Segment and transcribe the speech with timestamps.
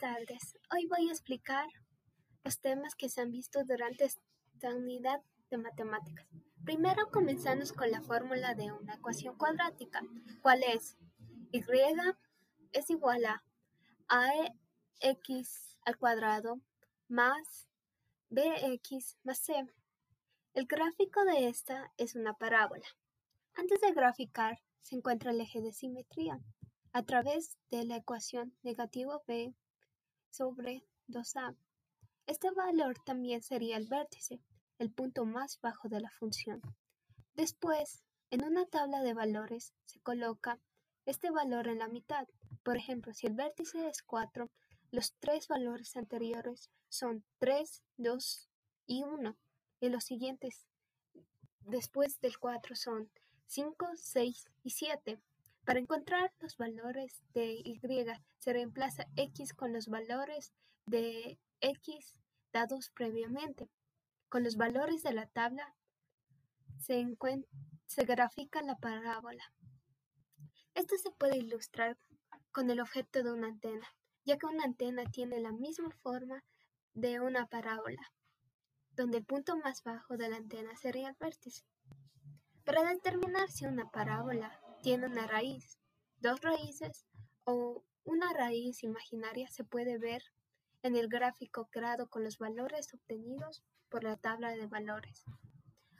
[0.00, 0.56] Tardes.
[0.72, 1.68] Hoy voy a explicar
[2.42, 5.20] los temas que se han visto durante esta unidad
[5.50, 6.26] de matemáticas.
[6.64, 10.00] Primero comenzamos con la fórmula de una ecuación cuadrática,
[10.40, 10.96] ¿Cuál es
[11.52, 11.62] y
[12.72, 13.42] es igual a
[14.08, 16.58] ax al cuadrado
[17.08, 17.68] más
[18.30, 19.66] bx más c.
[20.54, 22.86] El gráfico de esta es una parábola.
[23.52, 26.40] Antes de graficar se encuentra el eje de simetría
[26.92, 29.54] a través de la ecuación negativo b
[30.30, 31.56] sobre 2a.
[32.26, 34.40] Este valor también sería el vértice,
[34.78, 36.60] el punto más bajo de la función.
[37.34, 40.58] Después, en una tabla de valores se coloca
[41.06, 42.28] este valor en la mitad.
[42.62, 44.50] Por ejemplo, si el vértice es 4,
[44.92, 48.48] los tres valores anteriores son 3, 2
[48.86, 49.36] y 1.
[49.80, 50.66] Y los siguientes
[51.60, 53.10] después del 4 son
[53.46, 55.20] 5, 6 y 7.
[55.64, 57.80] Para encontrar los valores de y
[58.38, 60.52] se reemplaza x con los valores
[60.86, 62.18] de x
[62.52, 63.68] dados previamente.
[64.28, 65.74] Con los valores de la tabla
[66.78, 67.04] se,
[68.04, 69.44] grafica la parábola.
[70.74, 71.98] Esto se puede ilustrar
[72.52, 73.86] con el objeto de una antena,
[74.24, 76.42] ya que una antena tiene la misma forma
[76.94, 78.12] de una parábola,
[78.92, 81.64] donde el punto más bajo de la antena sería el vértice.
[82.64, 85.78] Para determinar si una parábola tiene una raíz,
[86.18, 87.06] dos raíces
[87.44, 90.22] o una raíz imaginaria se puede ver
[90.82, 95.24] en el gráfico creado con los valores obtenidos por la tabla de valores.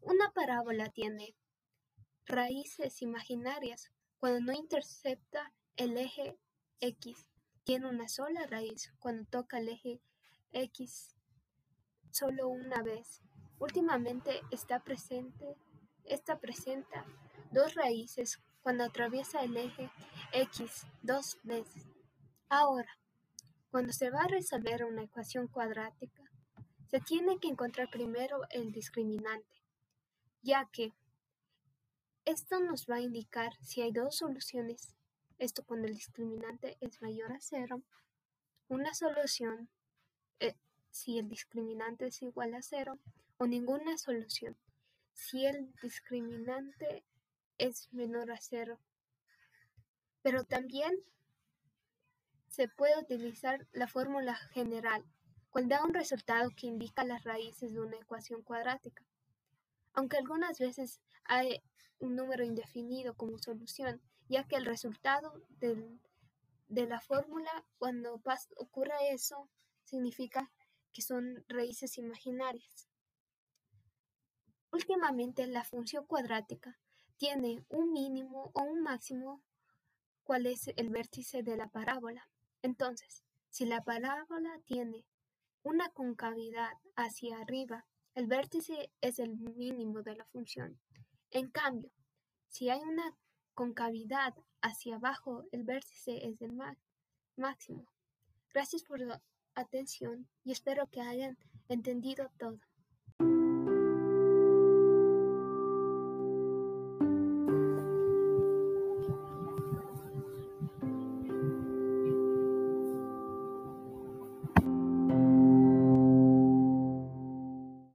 [0.00, 1.36] Una parábola tiene
[2.24, 6.38] raíces imaginarias cuando no intercepta el eje
[6.80, 7.26] X.
[7.64, 10.00] Tiene una sola raíz cuando toca el eje
[10.52, 11.14] X
[12.10, 13.22] solo una vez.
[13.58, 15.56] Últimamente está presente,
[16.04, 17.04] esta presenta
[17.52, 19.90] dos raíces cuando atraviesa el eje
[20.32, 21.86] X dos veces.
[22.48, 22.98] Ahora,
[23.70, 26.22] cuando se va a resolver una ecuación cuadrática,
[26.90, 29.62] se tiene que encontrar primero el discriminante,
[30.42, 30.92] ya que
[32.24, 34.94] esto nos va a indicar si hay dos soluciones,
[35.38, 37.82] esto cuando el discriminante es mayor a cero,
[38.68, 39.68] una solución
[40.38, 40.54] eh,
[40.90, 42.98] si el discriminante es igual a cero
[43.38, 44.56] o ninguna solución
[45.12, 47.04] si el discriminante
[47.58, 48.78] es menor a cero.
[50.22, 50.92] Pero también
[52.48, 55.04] se puede utilizar la fórmula general,
[55.50, 59.04] cual da un resultado que indica las raíces de una ecuación cuadrática.
[59.94, 61.62] Aunque algunas veces hay
[61.98, 68.20] un número indefinido como solución, ya que el resultado de la fórmula, cuando
[68.56, 69.48] ocurra eso,
[69.84, 70.50] significa
[70.92, 72.88] que son raíces imaginarias.
[74.70, 76.78] Últimamente, la función cuadrática
[77.22, 79.40] tiene un mínimo o un máximo,
[80.24, 82.28] cuál es el vértice de la parábola.
[82.62, 85.04] Entonces, si la parábola tiene
[85.62, 90.80] una concavidad hacia arriba, el vértice es el mínimo de la función.
[91.30, 91.92] En cambio,
[92.48, 93.16] si hay una
[93.54, 96.58] concavidad hacia abajo, el vértice es el
[97.36, 97.86] máximo.
[98.52, 99.22] Gracias por la
[99.54, 102.58] atención y espero que hayan entendido todo.